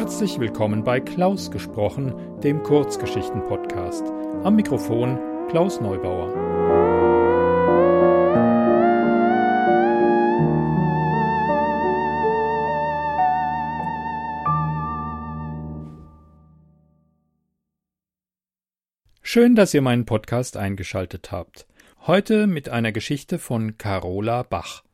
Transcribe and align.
Herzlich 0.00 0.38
willkommen 0.38 0.84
bei 0.84 1.00
Klaus 1.00 1.50
gesprochen, 1.50 2.14
dem 2.40 2.62
Kurzgeschichten-Podcast. 2.62 4.04
Am 4.44 4.54
Mikrofon 4.54 5.18
Klaus 5.50 5.80
Neubauer. 5.80 6.28
Schön, 19.20 19.56
dass 19.56 19.74
ihr 19.74 19.82
meinen 19.82 20.06
Podcast 20.06 20.56
eingeschaltet 20.56 21.32
habt. 21.32 21.66
Heute 22.06 22.46
mit 22.46 22.68
einer 22.68 22.92
Geschichte 22.92 23.40
von 23.40 23.78
Carola 23.78 24.44
Bach. 24.44 24.84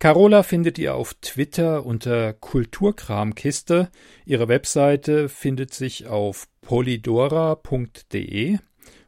Carola 0.00 0.42
findet 0.44 0.78
ihr 0.78 0.94
auf 0.94 1.14
Twitter 1.14 1.84
unter 1.84 2.32
Kulturkramkiste. 2.32 3.90
Ihre 4.24 4.46
Webseite 4.46 5.28
findet 5.28 5.74
sich 5.74 6.06
auf 6.06 6.46
polydora.de 6.60 8.58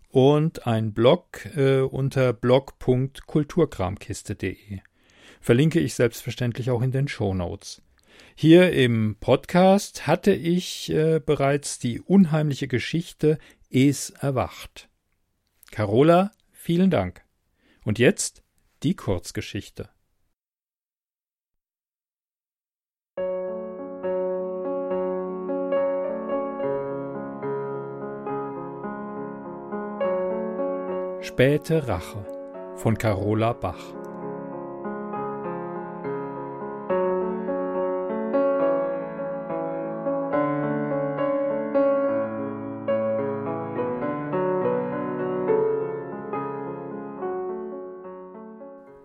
und 0.08 0.66
ein 0.66 0.92
Blog 0.92 1.46
äh, 1.56 1.82
unter 1.82 2.32
blog.kulturkramkiste.de. 2.32 4.80
Verlinke 5.40 5.78
ich 5.78 5.94
selbstverständlich 5.94 6.72
auch 6.72 6.82
in 6.82 6.90
den 6.90 7.06
Show 7.06 7.34
Notes. 7.34 7.82
Hier 8.34 8.72
im 8.72 9.14
Podcast 9.20 10.08
hatte 10.08 10.32
ich 10.32 10.90
äh, 10.90 11.20
bereits 11.24 11.78
die 11.78 12.00
unheimliche 12.00 12.66
Geschichte 12.66 13.38
Es 13.70 14.10
erwacht. 14.10 14.88
Carola, 15.70 16.32
vielen 16.50 16.90
Dank. 16.90 17.22
Und 17.84 18.00
jetzt 18.00 18.42
die 18.82 18.96
Kurzgeschichte. 18.96 19.88
Späte 31.40 31.88
Rache 31.88 32.22
von 32.76 32.98
Carola 32.98 33.54
Bach 33.54 33.78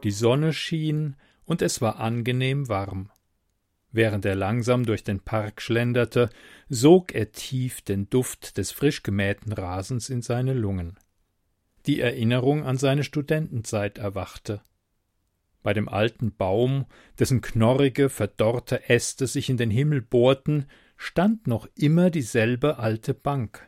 Die 0.03 0.11
Sonne 0.11 0.51
schien 0.51 1.15
und 1.45 1.61
es 1.61 1.79
war 1.79 2.01
angenehm 2.01 2.67
warm. 2.67 3.11
Während 3.93 4.25
er 4.25 4.35
langsam 4.35 4.85
durch 4.85 5.05
den 5.05 5.21
Park 5.21 5.61
schlenderte, 5.61 6.29
sog 6.67 7.15
er 7.15 7.31
tief 7.31 7.81
den 7.81 8.09
Duft 8.09 8.57
des 8.57 8.73
frisch 8.73 9.03
gemähten 9.03 9.53
Rasens 9.53 10.09
in 10.09 10.21
seine 10.21 10.53
Lungen 10.53 10.97
die 11.87 11.99
Erinnerung 11.99 12.63
an 12.63 12.77
seine 12.77 13.03
Studentenzeit 13.03 13.97
erwachte. 13.97 14.61
Bei 15.63 15.73
dem 15.73 15.89
alten 15.89 16.35
Baum, 16.35 16.85
dessen 17.17 17.41
knorrige, 17.41 18.09
verdorrte 18.09 18.89
Äste 18.89 19.25
sich 19.25 19.49
in 19.49 19.57
den 19.57 19.71
Himmel 19.71 20.01
bohrten, 20.01 20.67
stand 20.97 21.47
noch 21.47 21.67
immer 21.75 22.09
dieselbe 22.09 22.77
alte 22.77 23.13
Bank. 23.13 23.67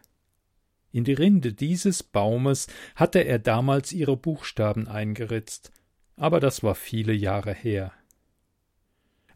In 0.92 1.04
die 1.04 1.14
Rinde 1.14 1.54
dieses 1.54 2.04
Baumes 2.04 2.67
hatte 2.95 3.20
er 3.20 3.39
damals 3.39 3.94
ihre 3.94 4.16
Buchstaben 4.16 4.88
eingeritzt, 4.88 5.72
aber 6.16 6.39
das 6.39 6.64
war 6.64 6.76
viele 6.76 7.14
Jahre 7.14 7.54
her. 7.54 7.94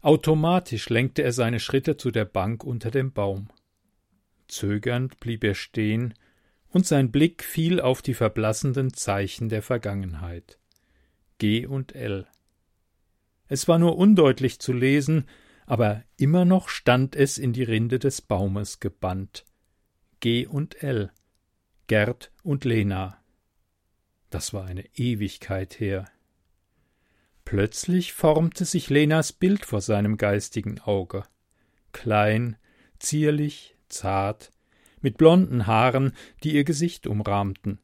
Automatisch 0.00 0.88
lenkte 0.88 1.22
er 1.22 1.32
seine 1.32 1.60
Schritte 1.60 1.96
zu 1.96 2.10
der 2.10 2.24
Bank 2.24 2.64
unter 2.64 2.90
dem 2.90 3.12
Baum. 3.12 3.48
Zögernd 4.48 5.20
blieb 5.20 5.44
er 5.44 5.54
stehen 5.54 6.14
und 6.72 6.86
sein 6.86 7.10
Blick 7.10 7.44
fiel 7.44 7.80
auf 7.80 8.02
die 8.02 8.14
verblassenden 8.14 8.94
Zeichen 8.94 9.48
der 9.48 9.62
Vergangenheit. 9.62 10.58
G 11.38 11.66
und 11.66 11.94
L. 11.94 12.26
Es 13.46 13.68
war 13.68 13.78
nur 13.78 13.98
undeutlich 13.98 14.58
zu 14.58 14.72
lesen, 14.72 15.28
aber 15.66 16.02
immer 16.16 16.44
noch 16.44 16.68
stand 16.68 17.14
es 17.14 17.38
in 17.38 17.52
die 17.52 17.62
Rinde 17.62 17.98
des 17.98 18.22
Baumes 18.22 18.80
gebannt. 18.80 19.44
G 20.20 20.46
und 20.46 20.82
L. 20.82 21.12
Gerd 21.86 22.32
und 22.42 22.64
Lena. 22.64 23.22
Das 24.30 24.54
war 24.54 24.64
eine 24.64 24.84
Ewigkeit 24.96 25.78
her. 25.78 26.06
Plötzlich 27.44 28.14
formte 28.14 28.64
sich 28.64 28.88
Lenas 28.88 29.32
Bild 29.32 29.66
vor 29.66 29.82
seinem 29.82 30.16
geistigen 30.16 30.80
Auge. 30.80 31.24
Klein, 31.92 32.56
zierlich, 32.98 33.76
zart, 33.90 34.52
mit 35.02 35.18
blonden 35.18 35.66
Haaren, 35.66 36.12
die 36.42 36.54
ihr 36.54 36.64
Gesicht 36.64 37.06
umrahmten. 37.06 37.78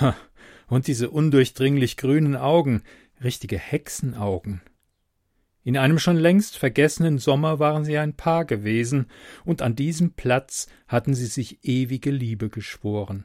Ha, 0.00 0.16
und 0.68 0.86
diese 0.86 1.10
undurchdringlich 1.10 1.96
grünen 1.96 2.36
Augen, 2.36 2.82
richtige 3.22 3.58
Hexenaugen. 3.58 4.62
In 5.64 5.76
einem 5.76 5.98
schon 5.98 6.16
längst 6.16 6.58
vergessenen 6.58 7.18
Sommer 7.18 7.58
waren 7.58 7.84
sie 7.84 7.96
ein 7.96 8.14
Paar 8.14 8.44
gewesen, 8.44 9.06
und 9.44 9.62
an 9.62 9.76
diesem 9.76 10.12
Platz 10.12 10.66
hatten 10.88 11.14
sie 11.14 11.26
sich 11.26 11.64
ewige 11.64 12.10
Liebe 12.10 12.48
geschworen. 12.48 13.24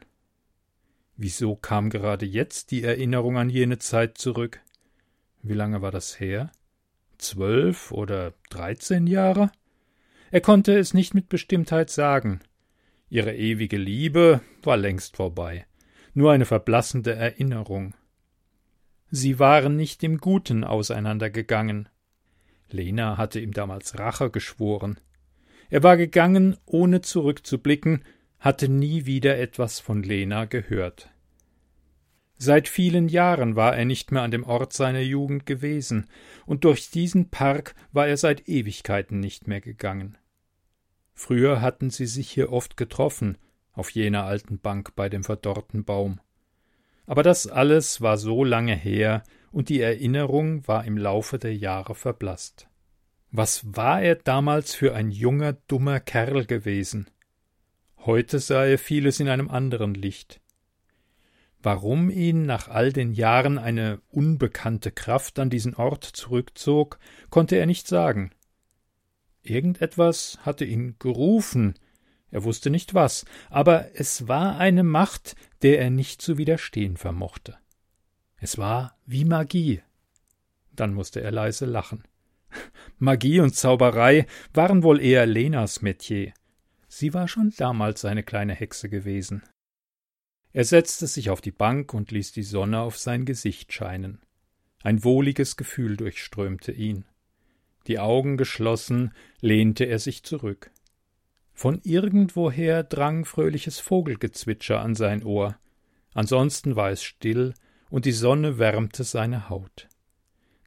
Wieso 1.15 1.55
kam 1.55 1.89
gerade 1.89 2.27
jetzt 2.27 2.69
die 2.69 2.83
Erinnerung 2.83 3.37
an 3.37 3.49
jene 3.49 3.79
Zeit 3.79 4.19
zurück? 4.19 4.61
Wie 5.41 5.55
lange 5.55 5.81
war 5.81 5.91
das 5.91 6.19
her? 6.19 6.51
Zwölf 7.17 7.91
oder 7.91 8.33
dreizehn 8.51 9.07
Jahre? 9.07 9.51
Er 10.29 10.41
konnte 10.41 10.77
es 10.77 10.93
nicht 10.93 11.15
mit 11.15 11.29
Bestimmtheit 11.29 11.89
sagen. 11.89 12.41
Ihre 13.09 13.35
ewige 13.35 13.77
Liebe 13.77 14.41
war 14.63 14.77
längst 14.77 15.15
vorbei, 15.15 15.65
nur 16.13 16.31
eine 16.31 16.45
verblassende 16.45 17.15
Erinnerung. 17.15 17.93
Sie 19.09 19.39
waren 19.39 19.77
nicht 19.77 20.03
im 20.03 20.17
Guten 20.17 20.65
auseinandergegangen. 20.65 21.87
Lena 22.69 23.17
hatte 23.17 23.39
ihm 23.39 23.53
damals 23.53 23.97
Rache 23.97 24.29
geschworen. 24.29 24.99
Er 25.69 25.83
war 25.83 25.95
gegangen, 25.95 26.57
ohne 26.65 27.01
zurückzublicken, 27.01 28.03
hatte 28.39 28.67
nie 28.67 29.05
wieder 29.05 29.37
etwas 29.37 29.79
von 29.79 30.03
Lena 30.03 30.45
gehört. 30.45 31.09
Seit 32.37 32.67
vielen 32.67 33.07
Jahren 33.07 33.55
war 33.55 33.75
er 33.75 33.85
nicht 33.85 34.11
mehr 34.11 34.21
an 34.21 34.31
dem 34.31 34.43
Ort 34.43 34.73
seiner 34.73 34.99
Jugend 34.99 35.45
gewesen, 35.45 36.07
und 36.45 36.65
durch 36.65 36.91
diesen 36.91 37.29
Park 37.29 37.73
war 37.91 38.07
er 38.07 38.17
seit 38.17 38.47
Ewigkeiten 38.47 39.19
nicht 39.19 39.47
mehr 39.47 39.61
gegangen. 39.61 40.17
Früher 41.19 41.61
hatten 41.61 41.89
sie 41.89 42.05
sich 42.05 42.29
hier 42.29 42.53
oft 42.53 42.77
getroffen, 42.77 43.39
auf 43.73 43.89
jener 43.89 44.25
alten 44.25 44.59
Bank 44.59 44.95
bei 44.95 45.09
dem 45.09 45.23
verdorrten 45.23 45.83
Baum. 45.83 46.21
Aber 47.07 47.23
das 47.23 47.47
alles 47.47 48.01
war 48.01 48.19
so 48.19 48.43
lange 48.43 48.75
her, 48.75 49.23
und 49.51 49.69
die 49.69 49.81
Erinnerung 49.81 50.67
war 50.67 50.85
im 50.85 50.95
Laufe 50.95 51.39
der 51.39 51.55
Jahre 51.55 51.95
verblasst. 51.95 52.67
Was 53.31 53.63
war 53.75 53.99
er 53.99 54.13
damals 54.13 54.75
für 54.75 54.93
ein 54.93 55.09
junger, 55.09 55.53
dummer 55.67 55.99
Kerl 55.99 56.45
gewesen? 56.45 57.09
Heute 57.97 58.37
sah 58.37 58.65
er 58.65 58.77
vieles 58.77 59.19
in 59.19 59.27
einem 59.27 59.49
anderen 59.49 59.95
Licht. 59.95 60.39
Warum 61.63 62.11
ihn 62.11 62.45
nach 62.45 62.67
all 62.67 62.93
den 62.93 63.11
Jahren 63.11 63.57
eine 63.57 64.01
unbekannte 64.11 64.91
Kraft 64.91 65.39
an 65.39 65.49
diesen 65.49 65.73
Ort 65.73 66.03
zurückzog, 66.03 66.99
konnte 67.31 67.55
er 67.55 67.65
nicht 67.65 67.87
sagen. 67.87 68.29
Irgendetwas 69.49 70.39
hatte 70.41 70.65
ihn 70.65 70.95
gerufen, 70.99 71.75
er 72.29 72.43
wusste 72.43 72.69
nicht 72.69 72.93
was, 72.93 73.25
aber 73.49 73.89
es 73.95 74.27
war 74.27 74.57
eine 74.57 74.83
Macht, 74.83 75.35
der 75.61 75.79
er 75.79 75.89
nicht 75.89 76.21
zu 76.21 76.37
widerstehen 76.37 76.97
vermochte. 76.97 77.57
Es 78.37 78.57
war 78.57 78.97
wie 79.05 79.25
Magie. 79.25 79.81
Dann 80.71 80.93
musste 80.93 81.21
er 81.21 81.31
leise 81.31 81.65
lachen. 81.65 82.03
Magie 82.99 83.39
und 83.39 83.55
Zauberei 83.55 84.27
waren 84.53 84.83
wohl 84.83 85.01
eher 85.01 85.25
Lenas 85.25 85.81
Metier. 85.81 86.33
Sie 86.87 87.13
war 87.13 87.27
schon 87.27 87.53
damals 87.57 88.05
eine 88.05 88.23
kleine 88.23 88.53
Hexe 88.53 88.89
gewesen. 88.89 89.43
Er 90.53 90.65
setzte 90.65 91.07
sich 91.07 91.29
auf 91.29 91.41
die 91.41 91.51
Bank 91.51 91.93
und 91.93 92.11
ließ 92.11 92.31
die 92.31 92.43
Sonne 92.43 92.81
auf 92.81 92.97
sein 92.97 93.25
Gesicht 93.25 93.73
scheinen. 93.73 94.21
Ein 94.83 95.03
wohliges 95.03 95.57
Gefühl 95.57 95.97
durchströmte 95.97 96.71
ihn. 96.71 97.05
Die 97.87 97.99
Augen 97.99 98.37
geschlossen, 98.37 99.13
lehnte 99.41 99.85
er 99.85 99.99
sich 99.99 100.23
zurück. 100.23 100.71
Von 101.53 101.79
irgendwoher 101.83 102.83
drang 102.83 103.25
fröhliches 103.25 103.79
Vogelgezwitscher 103.79 104.81
an 104.81 104.93
sein 104.93 105.23
Ohr. 105.23 105.57
Ansonsten 106.13 106.75
war 106.75 106.91
es 106.91 107.01
still 107.03 107.53
und 107.89 108.05
die 108.05 108.11
Sonne 108.11 108.59
wärmte 108.59 109.03
seine 109.03 109.49
Haut. 109.49 109.87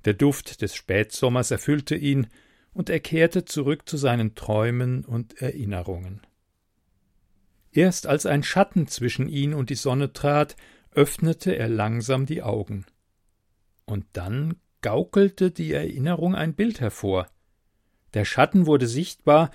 Der 0.04 0.14
Duft 0.14 0.62
des 0.62 0.74
Spätsommers 0.74 1.50
erfüllte 1.50 1.94
ihn, 1.94 2.28
und 2.72 2.88
er 2.88 3.00
kehrte 3.00 3.44
zurück 3.44 3.88
zu 3.88 3.96
seinen 3.96 4.36
Träumen 4.36 5.04
und 5.04 5.42
Erinnerungen. 5.42 6.20
Erst 7.72 8.06
als 8.06 8.26
ein 8.26 8.44
Schatten 8.44 8.86
zwischen 8.86 9.28
ihn 9.28 9.54
und 9.54 9.70
die 9.70 9.74
Sonne 9.74 10.12
trat, 10.12 10.56
öffnete 10.92 11.56
er 11.56 11.68
langsam 11.68 12.26
die 12.26 12.42
Augen. 12.42 12.86
Und 13.86 14.06
dann 14.12 14.56
gaukelte 14.82 15.50
die 15.50 15.72
Erinnerung 15.72 16.34
ein 16.34 16.54
Bild 16.54 16.80
hervor. 16.80 17.28
Der 18.14 18.24
Schatten 18.24 18.66
wurde 18.66 18.86
sichtbar, 18.86 19.50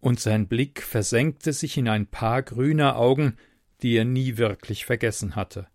und 0.00 0.18
sein 0.18 0.48
Blick 0.48 0.82
versenkte 0.82 1.52
sich 1.52 1.76
in 1.76 1.88
ein 1.88 2.06
paar 2.06 2.42
grüner 2.42 2.96
Augen, 2.96 3.36
die 3.82 3.96
er 3.96 4.06
nie 4.06 4.38
wirklich 4.38 4.86
vergessen 4.86 5.36
hatte. 5.36 5.66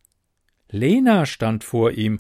Lena 0.70 1.26
stand 1.26 1.64
vor 1.64 1.92
ihm. 1.92 2.20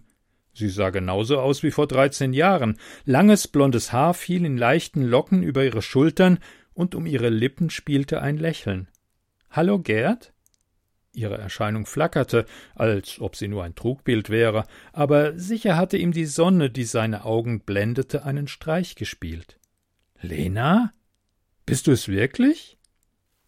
Sie 0.53 0.69
sah 0.69 0.91
genauso 0.91 1.39
aus 1.39 1.63
wie 1.63 1.71
vor 1.71 1.87
dreizehn 1.87 2.31
Jahren. 2.31 2.77
Langes 3.05 3.47
blondes 3.47 3.91
Haar 3.91 4.13
fiel 4.13 4.45
in 4.45 4.57
leichten 4.57 5.03
Locken 5.03 5.43
über 5.43 5.63
ihre 5.63 5.81
Schultern, 5.81 6.39
und 6.73 6.93
um 6.93 7.05
ihre 7.05 7.29
Lippen 7.29 7.69
spielte 7.69 8.21
ein 8.21 8.37
Lächeln. 8.37 8.89
Hallo, 9.49 9.79
Gerd? 9.79 10.34
Ihre 11.15 11.37
Erscheinung 11.37 11.85
flackerte, 11.85 12.45
als 12.75 13.19
ob 13.19 13.35
sie 13.35 13.47
nur 13.47 13.63
ein 13.63 13.75
Trugbild 13.75 14.29
wäre, 14.29 14.65
aber 14.93 15.37
sicher 15.37 15.77
hatte 15.77 15.97
ihm 15.97 16.11
die 16.11 16.25
Sonne, 16.25 16.69
die 16.69 16.83
seine 16.83 17.25
Augen 17.25 17.61
blendete, 17.61 18.25
einen 18.25 18.47
Streich 18.47 18.95
gespielt. 18.95 19.59
Lena? 20.21 20.91
Bist 21.65 21.87
du 21.87 21.91
es 21.91 22.07
wirklich? 22.07 22.77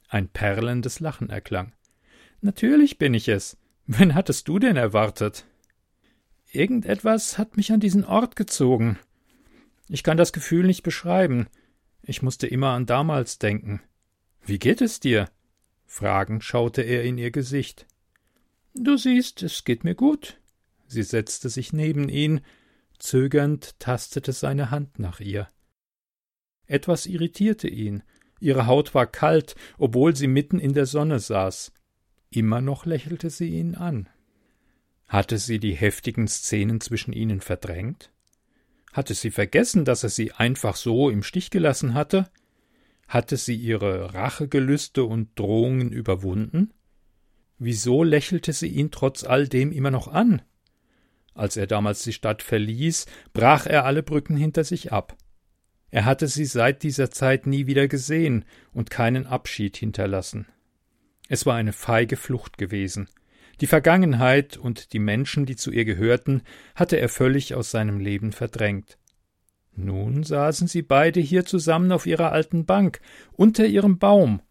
Ein 0.10 0.30
perlendes 0.30 1.00
Lachen 1.00 1.30
erklang. 1.30 1.74
Natürlich 2.42 2.98
bin 2.98 3.14
ich 3.14 3.28
es. 3.28 3.58
Wen 3.86 4.16
hattest 4.16 4.48
du 4.48 4.60
denn 4.60 4.76
erwartet? 4.76 5.46
Irgendetwas 6.52 7.38
hat 7.38 7.58
mich 7.58 7.72
an 7.72 7.80
diesen 7.80 8.06
Ort 8.06 8.36
gezogen. 8.36 8.98
Ich 9.90 10.04
kann 10.04 10.18
das 10.18 10.34
Gefühl 10.34 10.66
nicht 10.66 10.84
beschreiben. 10.84 11.48
Ich 12.04 12.22
musste 12.22 12.48
immer 12.48 12.72
an 12.72 12.86
damals 12.86 13.38
denken. 13.38 13.82
Wie 14.46 14.60
geht 14.60 14.82
es 14.82 15.00
dir? 15.00 15.30
Fragend 15.88 16.44
schaute 16.44 16.84
er 16.84 17.04
in 17.04 17.18
ihr 17.18 17.32
Gesicht. 17.32 17.88
Du 18.76 18.98
siehst, 18.98 19.42
es 19.42 19.64
geht 19.64 19.84
mir 19.84 19.96
gut. 19.96 20.40
Sie 20.86 21.02
setzte 21.02 21.50
sich 21.50 21.74
neben 21.74 22.10
ihn, 22.10 22.42
zögernd 23.00 23.80
tastete 23.80 24.34
seine 24.34 24.70
Hand 24.70 25.00
nach 25.00 25.20
ihr. 25.20 25.48
Etwas 26.68 27.06
irritierte 27.06 27.70
ihn. 27.70 28.04
Ihre 28.40 28.68
Haut 28.68 28.94
war 28.94 29.08
kalt, 29.08 29.56
obwohl 29.78 30.16
sie 30.16 30.28
mitten 30.28 30.60
in 30.60 30.74
der 30.74 30.86
Sonne 30.86 31.20
saß. 31.20 31.72
Immer 32.30 32.62
noch 32.62 32.86
lächelte 32.86 33.30
sie 33.30 33.50
ihn 33.50 33.76
an. 33.76 34.10
Hatte 35.08 35.38
sie 35.38 35.60
die 35.60 35.74
heftigen 35.74 36.28
Szenen 36.28 36.82
zwischen 36.82 37.14
ihnen 37.14 37.40
verdrängt? 37.40 38.12
Hatte 38.92 39.14
sie 39.14 39.32
vergessen, 39.32 39.86
dass 39.86 40.04
er 40.04 40.10
sie 40.10 40.34
einfach 40.34 40.76
so 40.76 41.10
im 41.10 41.24
Stich 41.24 41.50
gelassen 41.50 41.94
hatte? 41.94 42.30
Hatte 43.08 43.38
sie 43.38 43.56
ihre 43.56 44.14
Rachegelüste 44.14 45.04
und 45.04 45.38
Drohungen 45.40 45.92
überwunden? 45.92 46.74
Wieso 47.58 48.04
lächelte 48.04 48.54
sie 48.54 48.68
ihn 48.68 48.92
trotz 48.92 49.24
all 49.24 49.48
dem 49.48 49.72
immer 49.72 49.92
noch 49.92 50.08
an? 50.08 50.42
Als 51.34 51.56
er 51.56 51.68
damals 51.68 52.04
die 52.04 52.14
Stadt 52.14 52.44
verließ, 52.44 53.06
brach 53.34 53.66
er 53.66 53.86
alle 53.86 54.04
Brücken 54.04 54.36
hinter 54.36 54.64
sich 54.64 54.92
ab. 54.92 55.16
Er 55.90 56.06
hatte 56.06 56.28
sie 56.28 56.46
seit 56.46 56.84
dieser 56.84 57.12
Zeit 57.12 57.48
nie 57.48 57.66
wieder 57.68 57.88
gesehen 57.88 58.44
und 58.74 58.90
keinen 58.90 59.26
Abschied 59.26 59.78
hinterlassen. 59.78 60.48
Es 61.30 61.46
war 61.46 61.56
eine 61.56 61.74
feige 61.74 62.18
Flucht 62.18 62.58
gewesen. 62.58 63.08
Die 63.62 63.68
Vergangenheit 63.68 64.58
und 64.58 64.94
die 64.94 65.00
Menschen, 65.00 65.46
die 65.46 65.56
zu 65.56 65.72
ihr 65.72 65.86
gehörten, 65.86 66.44
hatte 66.76 66.98
er 66.98 67.10
völlig 67.10 67.56
aus 67.56 67.72
seinem 67.72 68.00
Leben 68.00 68.32
verdrängt. 68.32 68.98
Nun 69.80 70.24
saßen 70.24 70.68
sie 70.68 70.82
beide 70.82 71.20
hier 71.20 71.46
zusammen 71.46 71.92
auf 71.92 72.08
ihrer 72.08 72.32
alten 72.32 72.66
Bank, 72.66 73.00
unter 73.32 73.68
ihrem 73.68 74.00
Baum. 74.00 74.42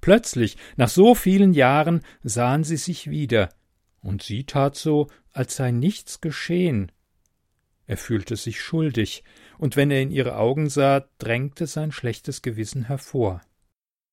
Plötzlich, 0.00 0.56
nach 0.76 0.88
so 0.88 1.14
vielen 1.14 1.52
Jahren, 1.52 2.02
sahen 2.24 2.64
sie 2.64 2.76
sich 2.76 3.08
wieder, 3.08 3.50
und 4.00 4.24
sie 4.24 4.44
tat 4.44 4.74
so, 4.74 5.06
als 5.32 5.54
sei 5.54 5.70
nichts 5.70 6.20
geschehen. 6.20 6.90
Er 7.86 7.96
fühlte 7.96 8.34
sich 8.34 8.60
schuldig, 8.60 9.22
und 9.58 9.76
wenn 9.76 9.92
er 9.92 10.02
in 10.02 10.10
ihre 10.10 10.36
Augen 10.36 10.68
sah, 10.68 11.08
drängte 11.18 11.68
sein 11.68 11.92
schlechtes 11.92 12.42
Gewissen 12.42 12.88
hervor. 12.88 13.40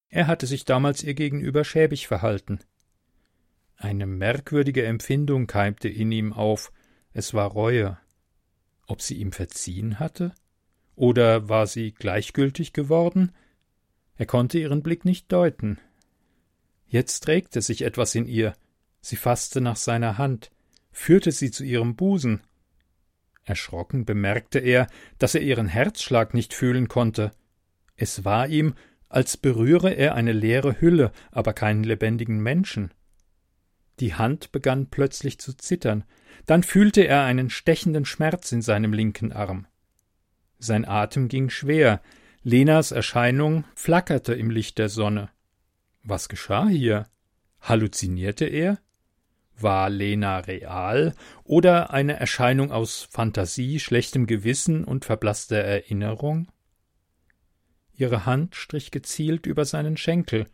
Er 0.09 0.27
hatte 0.27 0.45
sich 0.45 0.63
damals 0.63 1.01
ihr 1.01 1.15
gegenüber 1.15 1.63
schäbig 1.63 2.07
verhalten. 2.07 2.59
Eine 3.77 4.05
merkwürdige 4.05 4.85
Empfindung 4.85 5.47
keimte 5.47 5.89
in 5.89 6.11
ihm 6.11 6.33
auf, 6.33 6.71
es 7.13 7.33
war 7.33 7.47
Reue. 7.47 7.97
Ob 8.87 9.01
sie 9.01 9.15
ihm 9.15 9.31
verziehen 9.31 9.99
hatte? 9.99 10.33
Oder 10.95 11.49
war 11.49 11.67
sie 11.67 11.91
gleichgültig 11.91 12.73
geworden? 12.73 13.31
Er 14.15 14.25
konnte 14.25 14.59
ihren 14.59 14.81
Blick 14.81 15.05
nicht 15.05 15.31
deuten. 15.31 15.79
Jetzt 16.87 17.27
regte 17.27 17.61
sich 17.61 17.81
etwas 17.81 18.15
in 18.15 18.27
ihr. 18.27 18.53
Sie 19.01 19.17
fasste 19.17 19.59
nach 19.61 19.75
seiner 19.75 20.17
Hand, 20.17 20.51
führte 20.91 21.31
sie 21.31 21.51
zu 21.51 21.63
ihrem 21.63 21.95
Busen. 21.95 22.41
Erschrocken 23.43 24.05
bemerkte 24.05 24.59
er, 24.59 24.87
dass 25.19 25.35
er 25.35 25.41
ihren 25.41 25.67
Herzschlag 25.67 26.33
nicht 26.33 26.53
fühlen 26.53 26.87
konnte. 26.87 27.31
Es 27.95 28.25
war 28.25 28.47
ihm, 28.47 28.73
als 29.09 29.37
berühre 29.37 29.93
er 29.93 30.15
eine 30.15 30.31
leere 30.31 30.81
Hülle, 30.81 31.11
aber 31.31 31.53
keinen 31.53 31.83
lebendigen 31.83 32.41
Menschen. 32.41 32.93
Die 33.99 34.13
Hand 34.13 34.51
begann 34.51 34.87
plötzlich 34.89 35.39
zu 35.39 35.53
zittern, 35.53 36.03
dann 36.45 36.63
fühlte 36.63 37.01
er 37.01 37.23
einen 37.23 37.49
stechenden 37.49 38.05
Schmerz 38.05 38.51
in 38.51 38.61
seinem 38.61 38.93
linken 38.93 39.31
Arm. 39.31 39.67
Sein 40.59 40.85
Atem 40.85 41.27
ging 41.27 41.49
schwer, 41.49 42.01
Lenas 42.43 42.91
Erscheinung 42.91 43.65
flackerte 43.73 44.33
im 44.33 44.51
Licht 44.51 44.77
der 44.77 44.89
Sonne. 44.89 45.29
Was 46.03 46.29
geschah 46.29 46.67
hier? 46.67 47.07
Halluzinierte 47.59 48.45
er? 48.45 48.77
War 49.57 49.89
Lena 49.89 50.39
real 50.39 51.15
oder 51.43 51.91
eine 51.91 52.19
Erscheinung 52.19 52.71
aus 52.71 53.07
Fantasie, 53.09 53.79
schlechtem 53.79 54.27
Gewissen 54.27 54.83
und 54.83 55.05
verblasster 55.05 55.57
Erinnerung? 55.57 56.51
Ihre 57.93 58.25
Hand 58.25 58.55
strich 58.55 58.91
gezielt 58.91 59.45
über 59.45 59.65
seinen 59.65 59.97
Schenkel, 59.97 60.45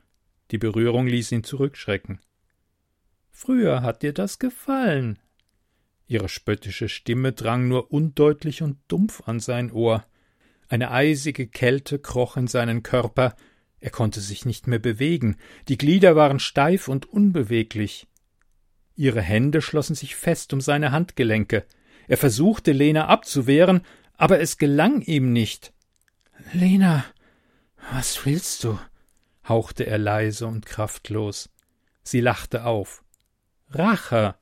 die 0.52 0.60
Berührung 0.60 1.08
ließ 1.08 1.32
ihn 1.32 1.44
zurückschrecken. 1.44 2.22
Früher 3.32 3.82
hat 3.82 4.04
dir 4.04 4.14
das 4.14 4.40
gefallen. 4.40 5.18
Ihre 6.06 6.30
spöttische 6.30 6.90
Stimme 6.90 7.32
drang 7.32 7.68
nur 7.68 7.92
undeutlich 7.92 8.62
und 8.62 8.78
dumpf 8.88 9.24
an 9.28 9.40
sein 9.40 9.72
Ohr. 9.72 10.06
Eine 10.68 10.92
eisige 10.92 11.48
Kälte 11.48 12.00
kroch 12.00 12.38
in 12.38 12.48
seinen 12.48 12.84
Körper, 12.84 13.36
er 13.80 13.90
konnte 13.90 14.22
sich 14.22 14.46
nicht 14.46 14.68
mehr 14.68 14.80
bewegen, 14.80 15.38
die 15.68 15.78
Glieder 15.78 16.16
waren 16.16 16.40
steif 16.40 16.88
und 16.88 17.08
unbeweglich. 17.08 18.08
Ihre 18.96 19.22
Hände 19.22 19.62
schlossen 19.62 19.96
sich 19.96 20.16
fest 20.16 20.54
um 20.54 20.62
seine 20.62 20.92
Handgelenke. 20.92 21.66
Er 22.08 22.18
versuchte, 22.18 22.74
Lena 22.74 23.08
abzuwehren, 23.08 23.82
aber 24.18 24.40
es 24.40 24.60
gelang 24.60 25.02
ihm 25.02 25.34
nicht. 25.34 25.74
Lena, 26.54 27.06
was 27.92 28.26
willst 28.26 28.64
du? 28.64 28.78
hauchte 29.48 29.88
er 29.88 29.98
leise 29.98 30.46
und 30.46 30.66
kraftlos. 30.68 31.50
Sie 32.04 32.22
lachte 32.22 32.66
auf. 32.66 33.04
Rache, 33.74 34.36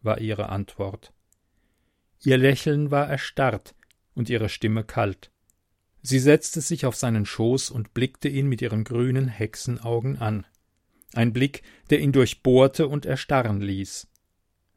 war 0.00 0.20
ihre 0.20 0.48
Antwort. 0.48 1.12
Ihr 2.24 2.36
Lächeln 2.36 2.90
war 2.90 3.08
erstarrt 3.08 3.74
und 4.14 4.28
ihre 4.28 4.48
Stimme 4.48 4.84
kalt. 4.84 5.30
Sie 6.02 6.18
setzte 6.18 6.60
sich 6.60 6.84
auf 6.84 6.96
seinen 6.96 7.24
Schoß 7.24 7.70
und 7.70 7.94
blickte 7.94 8.28
ihn 8.28 8.48
mit 8.48 8.60
ihren 8.60 8.82
grünen 8.84 9.28
Hexenaugen 9.28 10.18
an. 10.18 10.46
Ein 11.14 11.32
Blick, 11.32 11.62
der 11.90 12.00
ihn 12.00 12.12
durchbohrte 12.12 12.88
und 12.88 13.06
erstarren 13.06 13.60
ließ. 13.60 14.08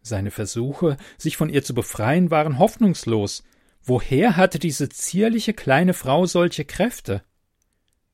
Seine 0.01 0.29
Versuche, 0.29 0.97
sich 1.17 1.35
von 1.35 1.49
ihr 1.49 1.63
zu 1.63 1.73
befreien, 1.73 2.29
waren 2.29 2.59
hoffnungslos. 2.59 3.43
Woher 3.81 4.37
hatte 4.37 4.59
diese 4.59 4.89
zierliche 4.89 5.53
kleine 5.53 5.93
Frau 5.93 6.27
solche 6.27 6.65
Kräfte? 6.65 7.23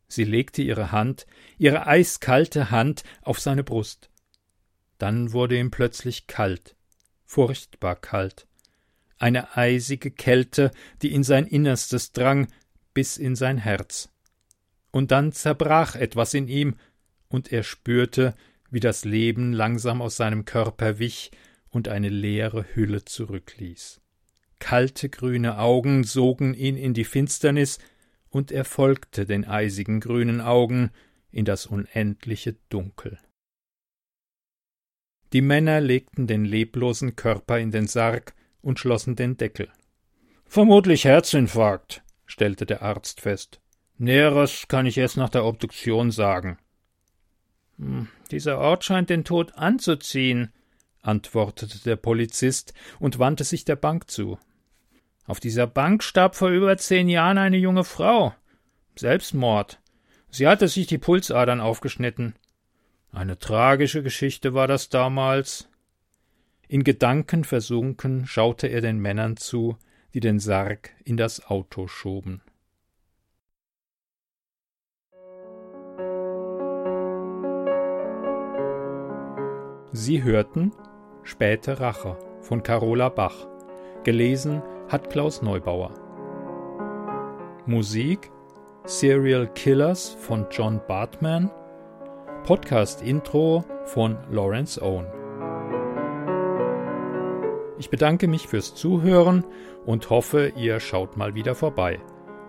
Sie 0.07 0.24
legte 0.24 0.62
ihre 0.62 0.91
Hand, 0.91 1.25
ihre 1.57 1.88
eiskalte 1.88 2.71
Hand, 2.71 3.03
auf 3.21 3.39
seine 3.39 3.63
Brust. 3.63 4.10
Dann 5.01 5.34
wurde 5.34 5.58
ihm 5.58 5.72
plötzlich 5.72 6.27
kalt, 6.27 6.75
furchtbar 7.25 7.96
kalt. 7.96 8.46
Eine 9.17 9.58
eisige 9.58 10.12
Kälte, 10.12 10.70
die 11.01 11.12
in 11.12 11.24
sein 11.24 11.48
Innerstes 11.48 12.12
drang, 12.12 12.50
bis 12.93 13.17
in 13.17 13.36
sein 13.36 13.58
Herz. 13.58 14.10
Und 14.91 15.10
dann 15.10 15.31
zerbrach 15.31 15.96
etwas 15.96 16.36
in 16.36 16.48
ihm, 16.48 16.75
und 17.29 17.51
er 17.51 17.63
spürte, 17.63 18.36
wie 18.70 18.79
das 18.79 19.03
Leben 19.03 19.53
langsam 19.53 20.03
aus 20.03 20.17
seinem 20.17 20.46
Körper 20.46 21.00
wich 21.00 21.31
und 21.72 21.88
eine 21.88 22.10
leere 22.10 22.63
Hülle 22.75 23.03
zurückließ. 23.03 24.01
Kalte 24.60 25.10
grüne 25.10 25.58
Augen 25.58 26.03
sogen 26.03 26.53
ihn 26.53 26.77
in 26.77 26.93
die 26.93 27.05
Finsternis, 27.05 27.79
und 28.29 28.51
er 28.51 28.65
folgte 28.65 29.25
den 29.25 29.46
eisigen 29.46 30.00
grünen 30.00 30.41
Augen 30.41 30.91
in 31.31 31.43
das 31.43 31.65
unendliche 31.65 32.55
Dunkel. 32.70 33.17
Die 35.33 35.41
Männer 35.41 35.79
legten 35.79 36.27
den 36.27 36.43
leblosen 36.43 37.15
Körper 37.15 37.59
in 37.59 37.71
den 37.71 37.88
Sarg 37.88 38.33
und 38.61 38.79
schlossen 38.79 39.15
den 39.15 39.38
Deckel. 39.38 39.69
Vermutlich 40.45 41.05
Herzinfarkt, 41.05 42.03
stellte 42.25 42.65
der 42.65 42.81
Arzt 42.81 43.21
fest. 43.21 43.61
Näheres 43.97 44.67
kann 44.67 44.85
ich 44.85 44.97
erst 44.97 45.15
nach 45.15 45.29
der 45.29 45.45
Obduktion 45.45 46.11
sagen. 46.11 46.57
Hm, 47.77 48.07
dieser 48.31 48.57
Ort 48.57 48.83
scheint 48.83 49.09
den 49.09 49.23
Tod 49.23 49.53
anzuziehen, 49.55 50.51
antwortete 51.01 51.79
der 51.79 51.95
Polizist 51.95 52.73
und 53.00 53.19
wandte 53.19 53.43
sich 53.43 53.63
der 53.63 53.75
Bank 53.75 54.09
zu. 54.09 54.38
Auf 55.25 55.39
dieser 55.39 55.67
Bank 55.67 56.03
starb 56.03 56.35
vor 56.35 56.50
über 56.50 56.77
zehn 56.77 57.07
Jahren 57.07 57.38
eine 57.38 57.57
junge 57.57 57.83
Frau. 57.83 58.35
Selbstmord. 58.95 59.79
Sie 60.29 60.47
hatte 60.47 60.67
sich 60.67 60.88
die 60.88 60.97
Pulsadern 60.97 61.61
aufgeschnitten. 61.61 62.35
Eine 63.11 63.37
tragische 63.37 64.03
Geschichte 64.03 64.53
war 64.53 64.67
das 64.67 64.89
damals. 64.89 65.67
In 66.67 66.83
Gedanken 66.83 67.43
versunken 67.43 68.25
schaute 68.25 68.67
er 68.67 68.79
den 68.79 68.99
Männern 68.99 69.35
zu, 69.35 69.77
die 70.13 70.21
den 70.21 70.39
Sarg 70.39 70.91
in 71.03 71.17
das 71.17 71.45
Auto 71.45 71.87
schoben. 71.87 72.41
Sie 79.93 80.23
hörten 80.23 80.71
Späte 81.23 81.81
Rache 81.81 82.17
von 82.39 82.63
Carola 82.63 83.09
Bach. 83.09 83.47
Gelesen 84.05 84.63
hat 84.87 85.09
Klaus 85.09 85.41
Neubauer. 85.41 85.93
Musik 87.65 88.31
Serial 88.85 89.47
Killers 89.53 90.09
von 90.09 90.47
John 90.49 90.81
Bartman. 90.87 91.51
Podcast 92.43 93.01
Intro 93.01 93.63
von 93.86 94.17
Lawrence 94.29 94.81
Owen. 94.81 95.05
Ich 97.77 97.89
bedanke 97.89 98.27
mich 98.27 98.48
fürs 98.48 98.75
Zuhören 98.75 99.45
und 99.86 100.10
hoffe, 100.10 100.51
ihr 100.55 100.79
schaut 100.79 101.17
mal 101.17 101.36
wieder 101.36 101.55
vorbei. 101.55 102.00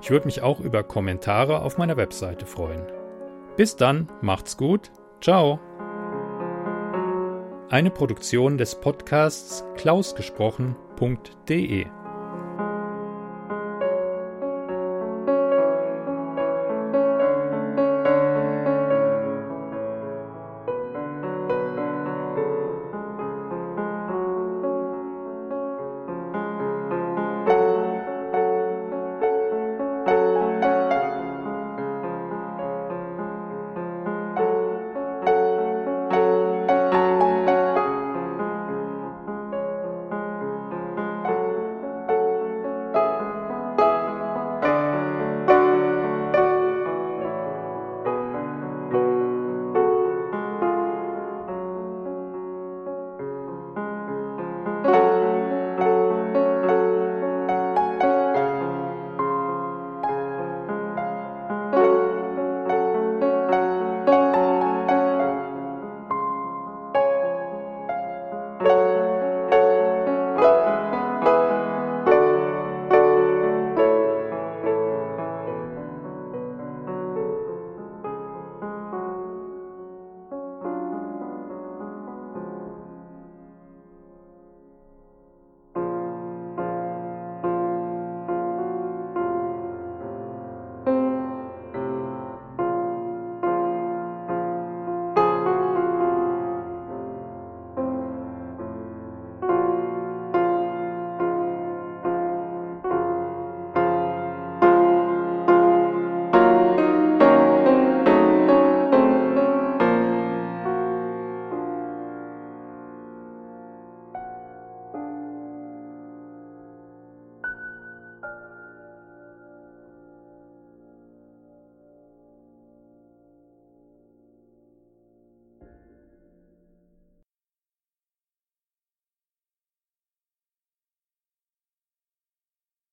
Ich 0.00 0.10
würde 0.10 0.26
mich 0.26 0.42
auch 0.42 0.60
über 0.60 0.82
Kommentare 0.82 1.62
auf 1.62 1.78
meiner 1.78 1.96
Webseite 1.96 2.46
freuen. 2.46 2.84
Bis 3.56 3.76
dann, 3.76 4.08
macht's 4.20 4.56
gut, 4.56 4.90
ciao. 5.20 5.60
Eine 7.68 7.90
Produktion 7.90 8.58
des 8.58 8.74
Podcasts 8.74 9.64
klausgesprochen.de 9.76 11.86